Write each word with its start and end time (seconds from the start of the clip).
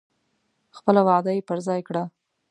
خپله 0.77 1.01
وعده 1.07 1.31
یې 1.35 1.41
پر 1.49 1.57
ځای 1.67 1.81
کړه. 1.87 2.03